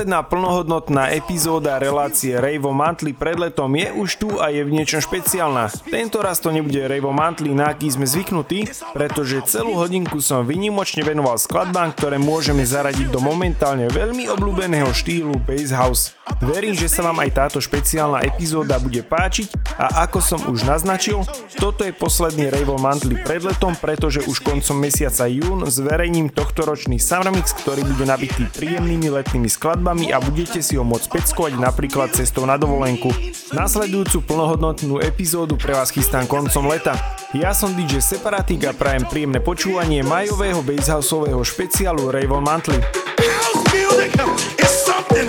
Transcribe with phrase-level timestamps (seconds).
[0.00, 4.96] Posledná plnohodnotná epizóda relácie Rejvo Mantli pred letom je už tu a je v niečom
[4.96, 5.68] špeciálna.
[5.92, 8.64] Tento raz to nebude Rejvo Mantli, na aký sme zvyknutí,
[8.96, 15.36] pretože celú hodinku som vynimočne venoval skladbám, ktoré môžeme zaradiť do momentálne veľmi obľúbeného štýlu
[15.44, 16.16] Bass House.
[16.40, 21.28] Verím, že sa vám aj táto špeciálna epizóda bude páčiť a ako som už naznačil,
[21.60, 26.96] toto je posledný Rejvo Mantli pred letom, pretože už koncom mesiaca jún zverejním tohto ročný
[26.96, 32.14] Summer Mix, ktorý bude nabitý príjemnými letnými skladbami a budete si ho môcť peckovať napríklad
[32.14, 33.10] cestou na dovolenku.
[33.50, 36.94] Nasledujúcu plnohodnotnú epizódu pre vás chystám koncom leta.
[37.34, 42.06] Ja som DJ Separatik a prajem príjemné počúvanie majového basehouseového špeciálu
[42.38, 42.78] Monthly.
[43.18, 44.14] House music
[44.62, 45.26] is something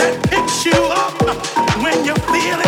[0.00, 1.12] that picks you up
[1.84, 2.67] when you're feeling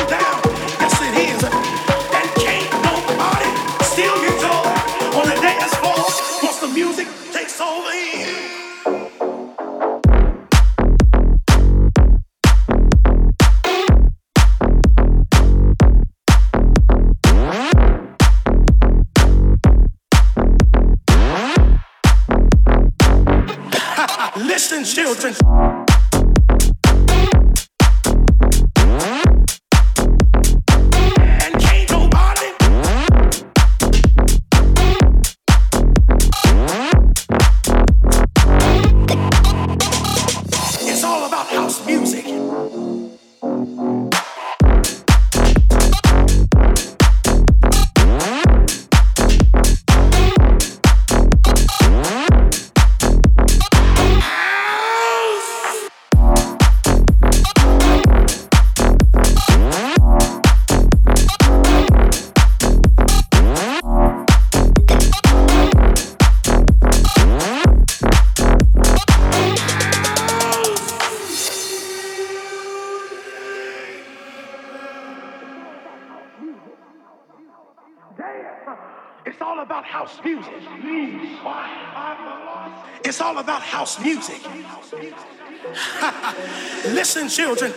[87.41, 87.73] children,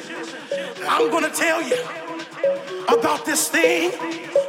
[0.90, 1.78] I'm to tell you
[2.90, 3.91] about this thing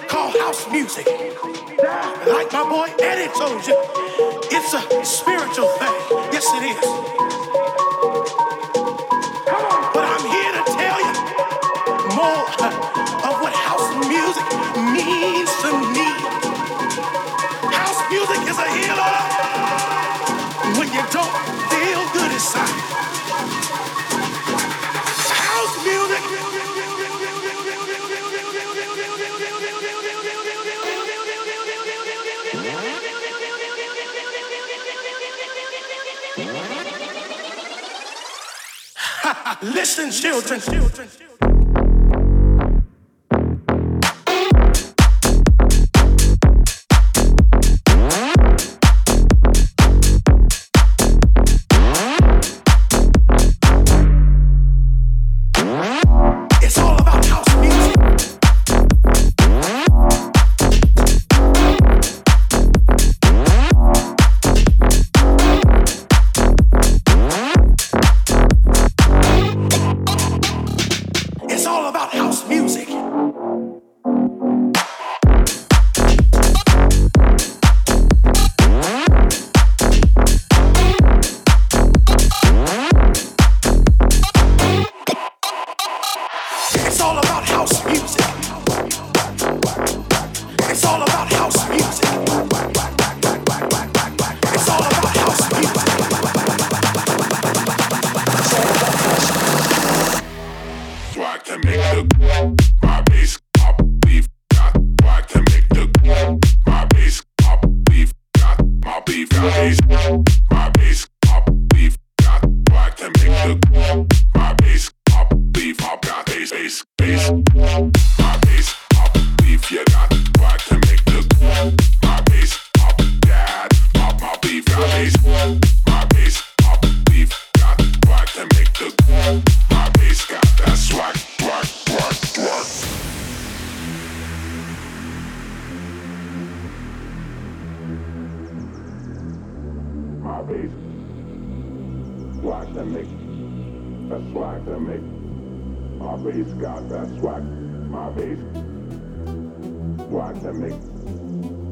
[0.09, 1.07] called house music.
[1.07, 3.94] Like my boy Eddie told you,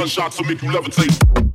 [0.00, 1.49] gunshots will make you levitate.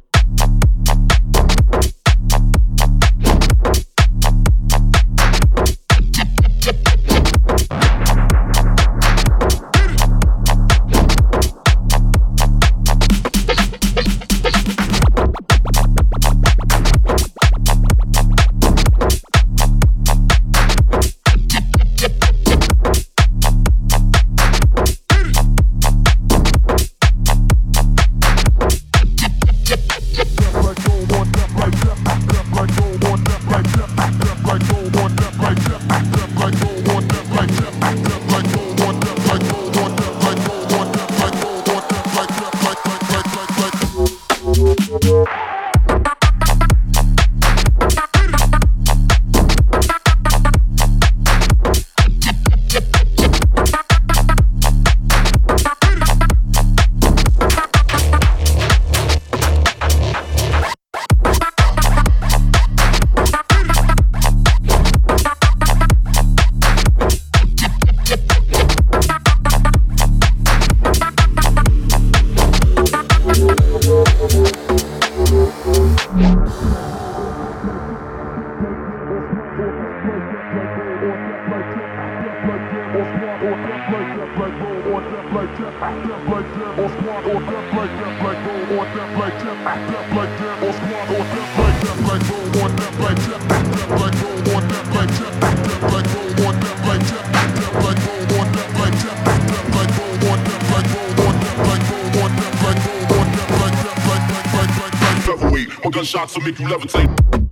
[106.05, 107.44] Gunshots will make you levitate.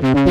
[0.00, 0.29] Mm-hmm.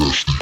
[0.00, 0.39] thirsty.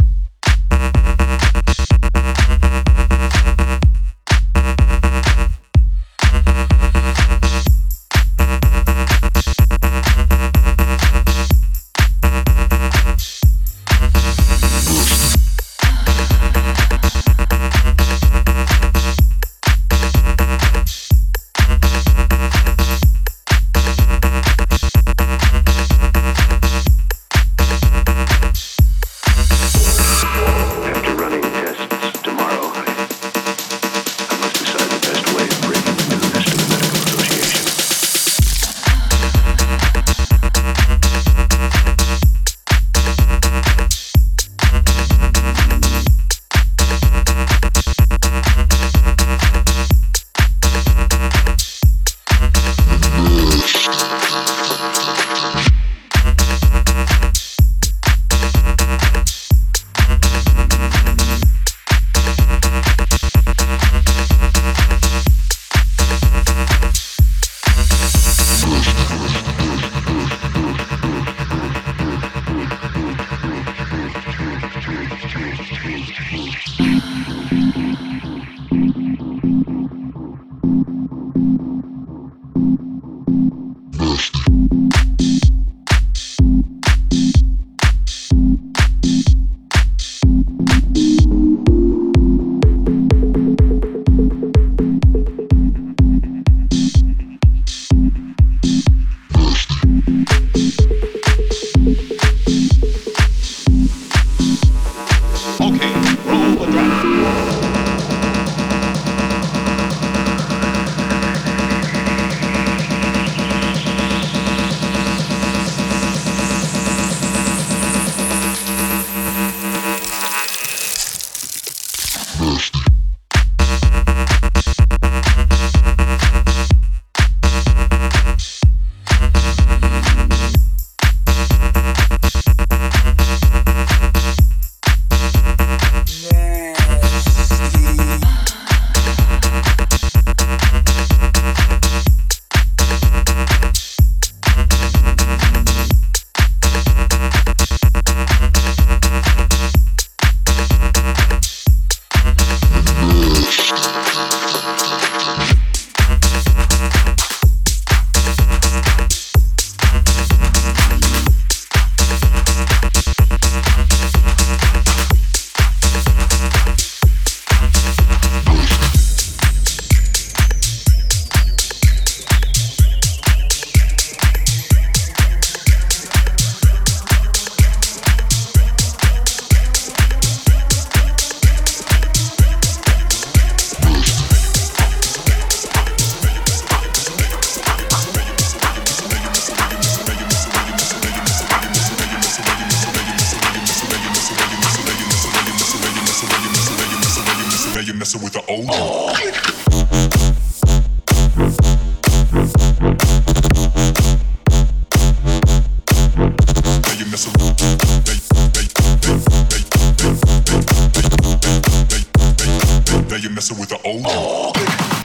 [213.90, 214.52] Oh.
[214.54, 214.97] oh.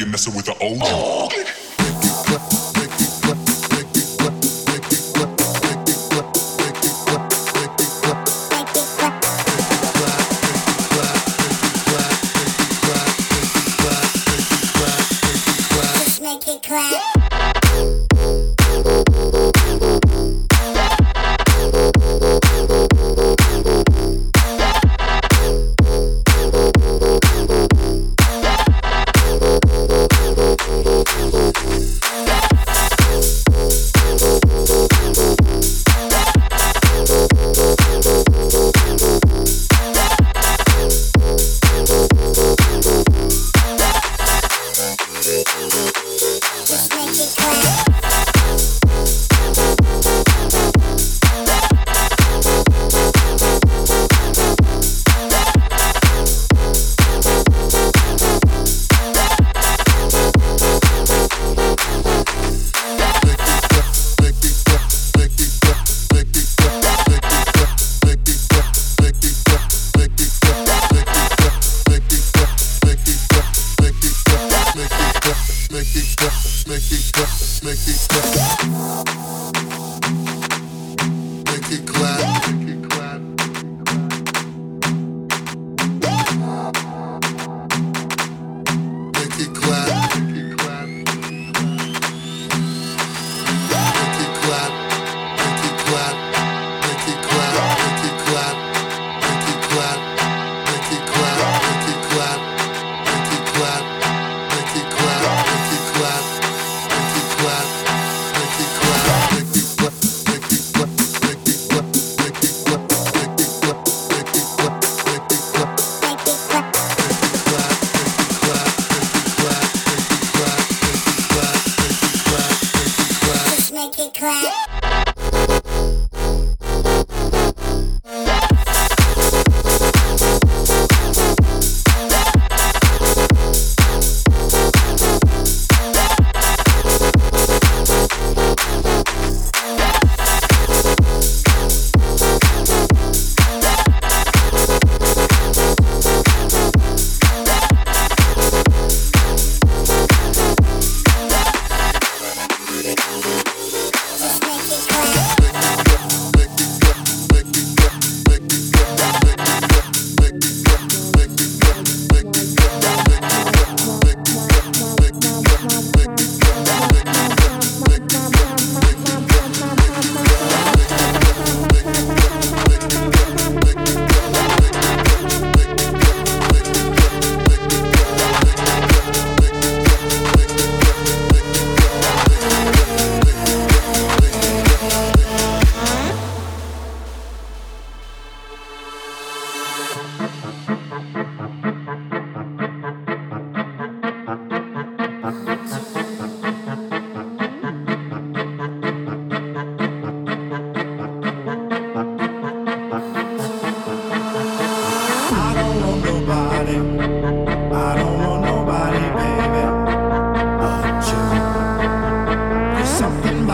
[0.00, 0.78] Now you messing with the old.
[0.78, 1.69] Make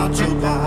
[0.07, 0.66] brought you.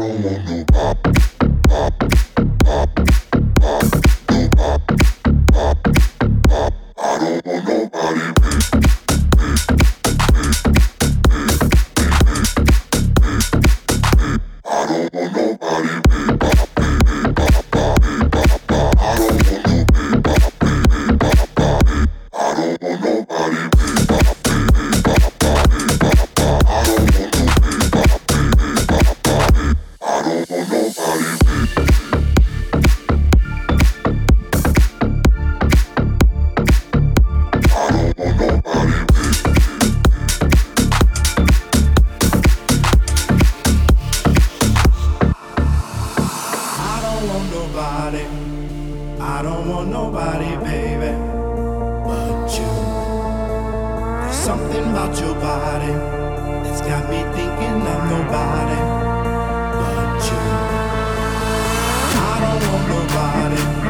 [0.00, 1.09] Come on, no pop.
[49.40, 51.16] I don't want nobody, baby,
[52.04, 52.68] but you.
[54.20, 55.94] There's something about your body
[56.62, 58.80] that's got me thinking of nobody
[59.80, 60.40] but you.
[62.20, 63.89] I don't want nobody.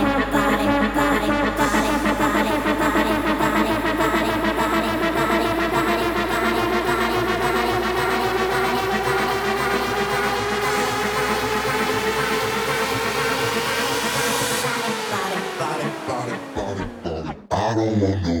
[17.81, 18.40] Roma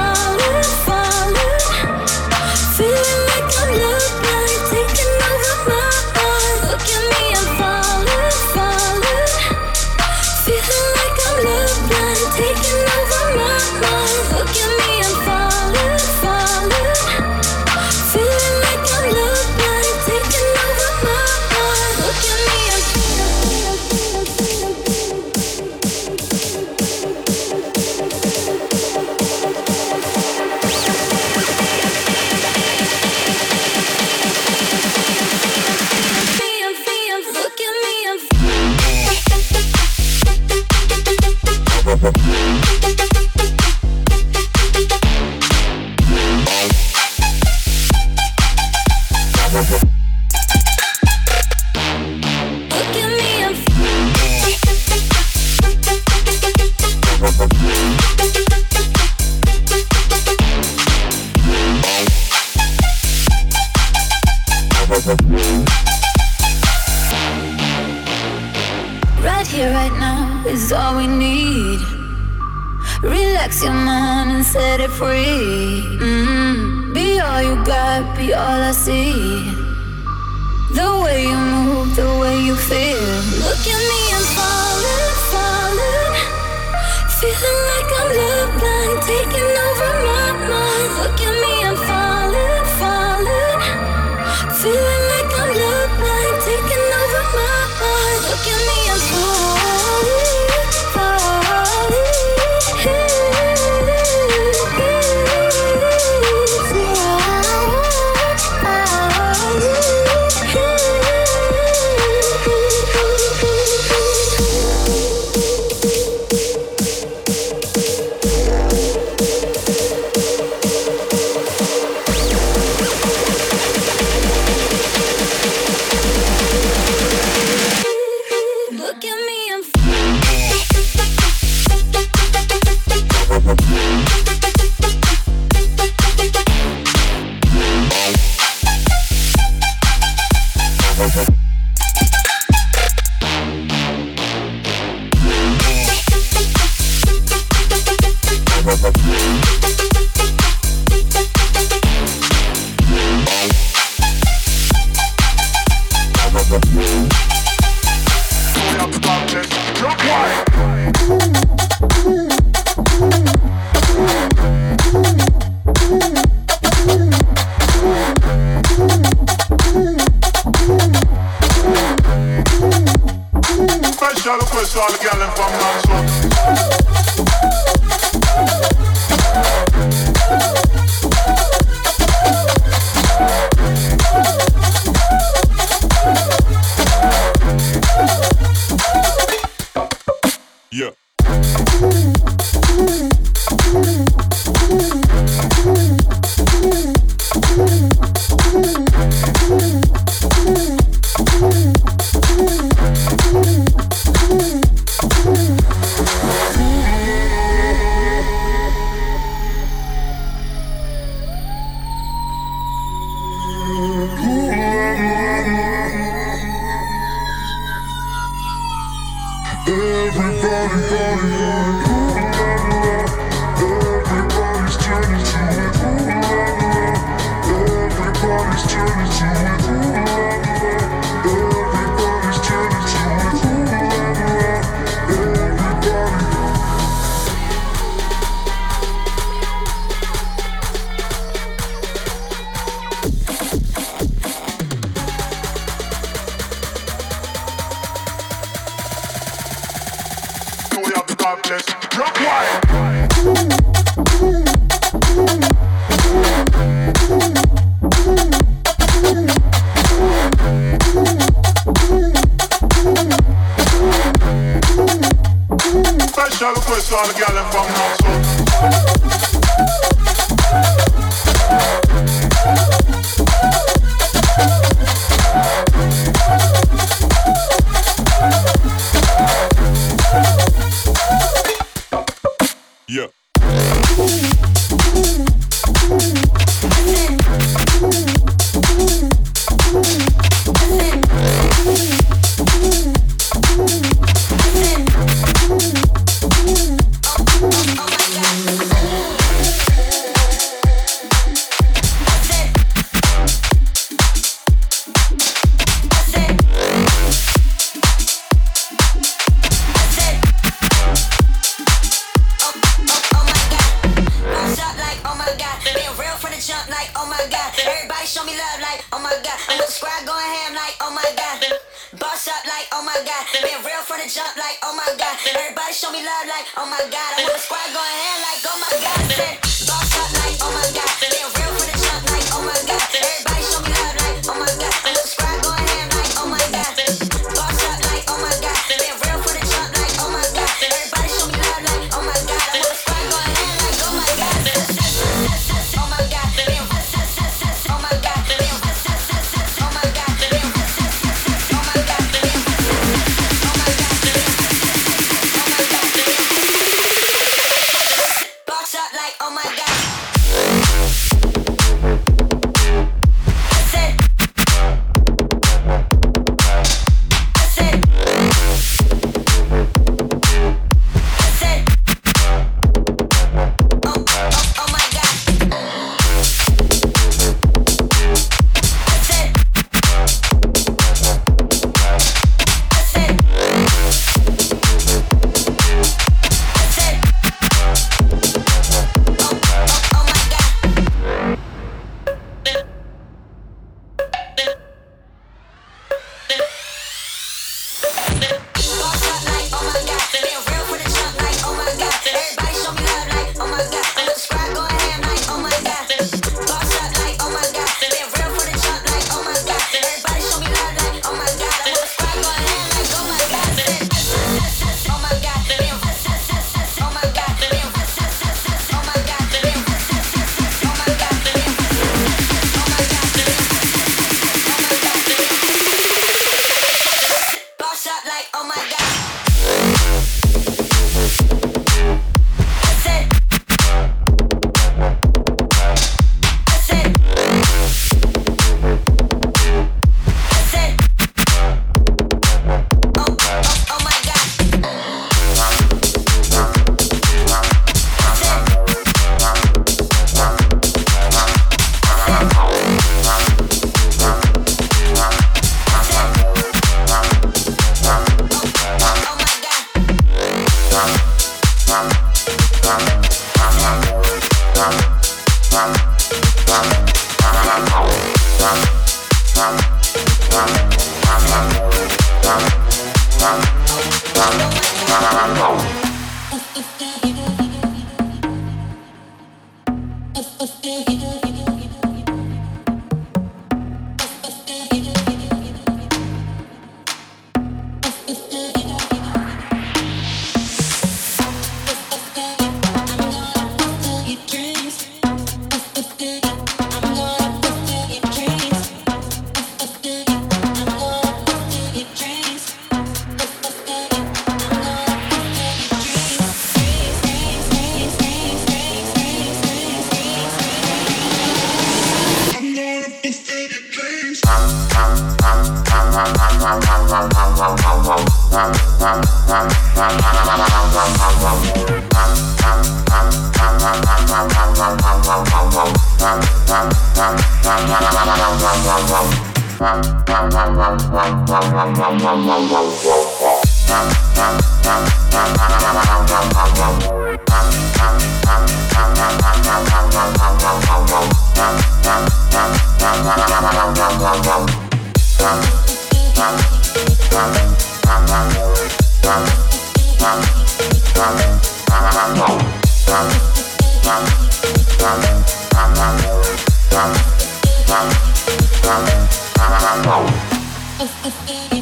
[560.81, 561.60] If, if, if.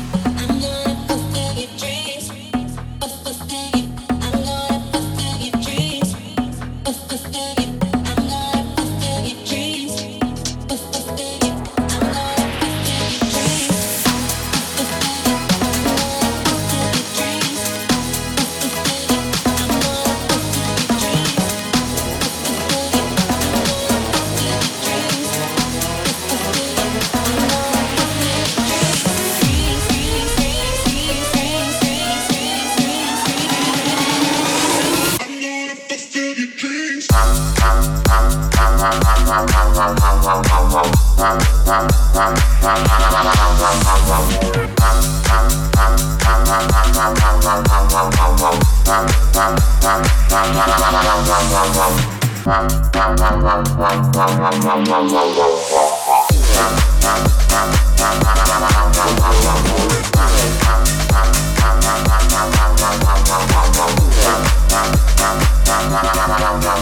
[42.20, 42.36] Wow,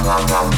[0.04, 0.57] wow, wow.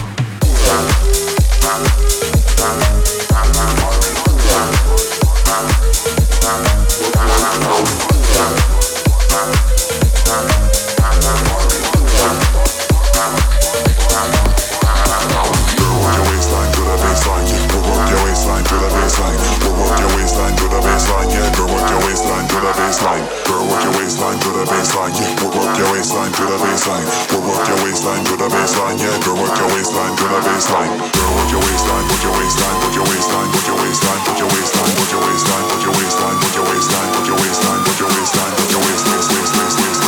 [25.09, 25.49] waistline.
[25.49, 27.05] Work, your waistline to the baseline.
[27.33, 29.17] Work, work your waistline to the baseline, yeah.
[29.25, 30.91] Girl, work your waistline to the baseline.
[31.13, 34.49] Girl, work your waistline, work your waistline, work your waistline, work your waistline, work your
[34.49, 38.09] waistline, work your waistline, work your waistline, work your waistline, work your waistline, work your
[38.09, 39.99] waistline, work your waistline, work your waistline.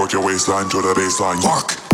[0.00, 1.44] Work your waistline to the baseline.
[1.44, 1.89] Work.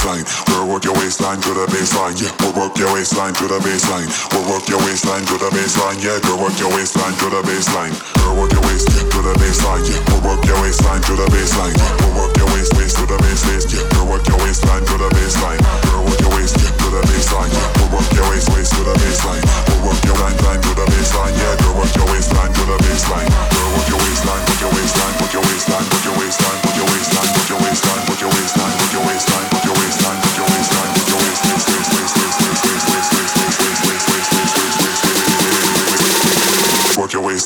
[0.00, 0.24] baseline.
[0.48, 2.16] We'll work your waistline to the baseline.
[2.16, 4.08] Yeah, we'll work your waistline to the baseline.
[4.32, 6.00] We'll work your waistline to the baseline.
[6.00, 7.92] Yeah, girl, work your waistline to the baseline.
[8.16, 9.84] Girl, work your waist yeah, to the baseline.
[9.84, 11.74] Yeah, we'll work your waistline to the baseline.
[11.76, 13.68] Yeah, we'll work your waist waist to the base waist.
[13.72, 15.60] Yeah, girl, work your waistline to the baseline.
[15.84, 17.50] Girl, work your waist yeah, to the baseline.
[17.52, 19.42] Yeah, we'll work your waist waist to the baseline.
[19.68, 21.34] We'll work your line line to the baseline.
[21.36, 23.28] Yeah, girl, work your waistline to the baseline.
[23.52, 26.59] Girl, work your waistline, work your waistline, work your waistline, work your waistline.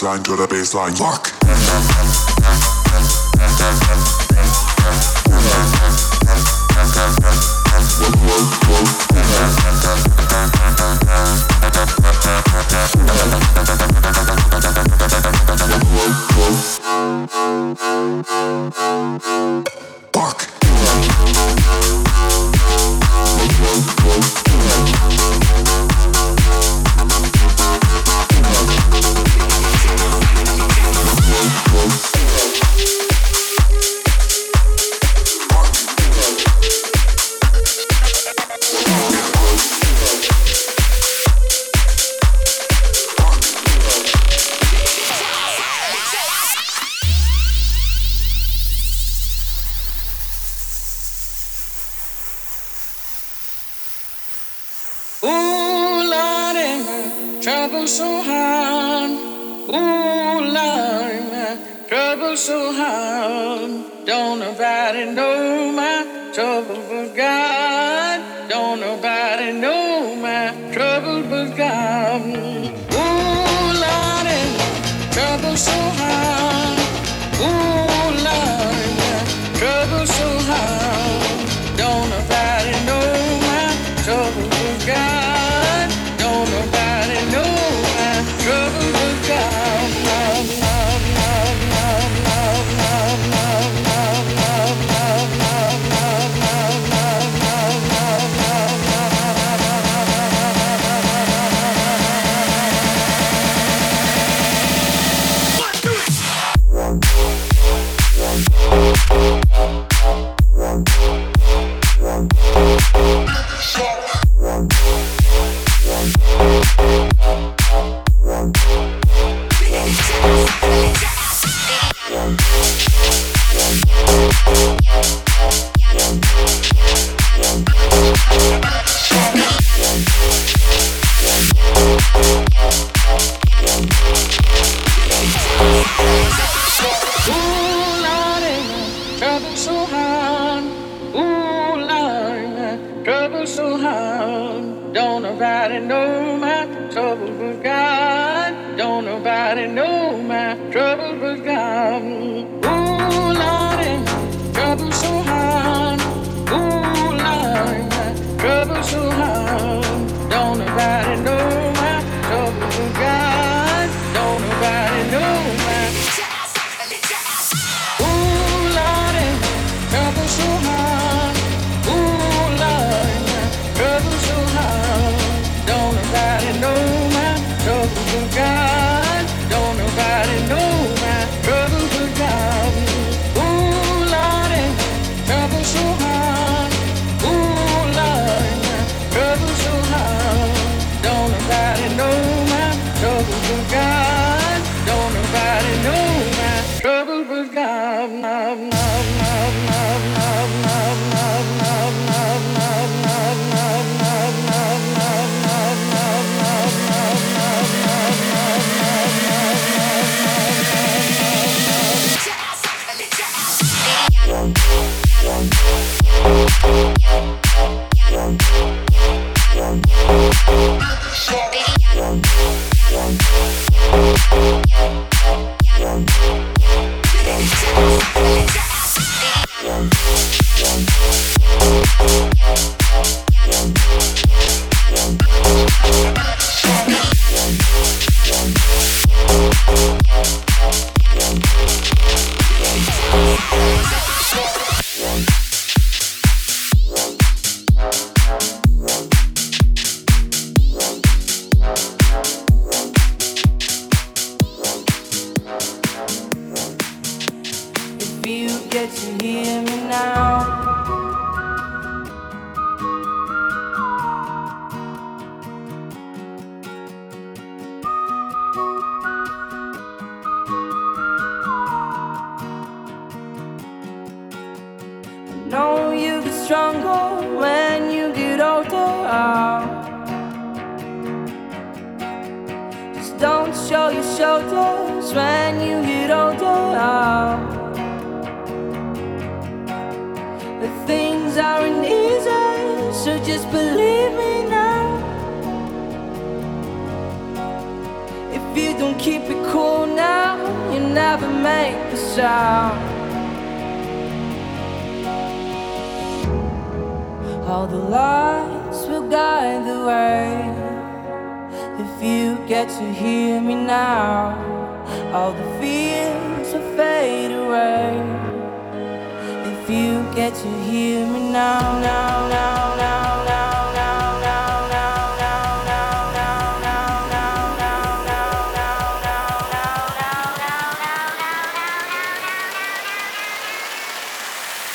[0.05, 1.01] baseline to the baseline.
[1.01, 1.31] lock.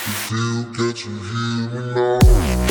[0.09, 2.68] feel, can't you hear me now?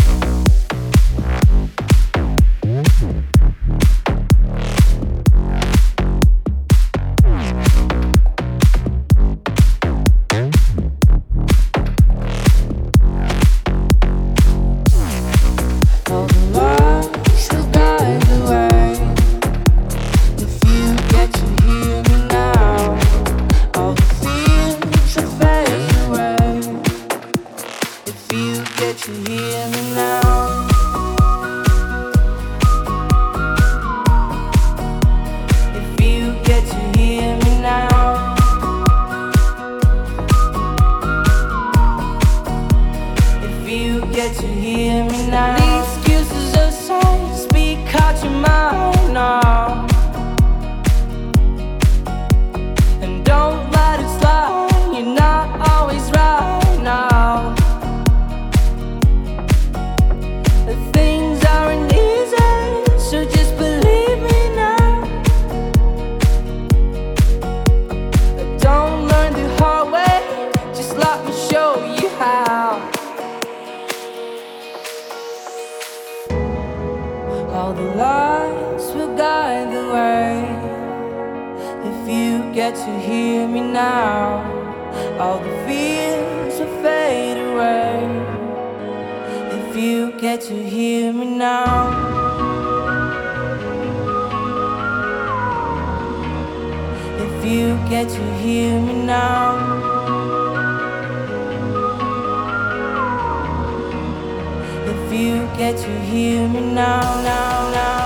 [104.91, 107.98] If you get to hear me now, now, now,